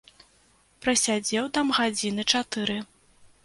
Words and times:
Прасядзеў 0.85 1.51
там 1.59 1.67
гадзіны 1.79 2.29
чатыры. 2.35 2.83